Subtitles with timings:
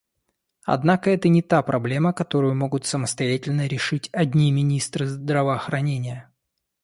[0.63, 6.31] Однако это не та проблема, которую могут самостоятельно решить одни министры здравоохранения.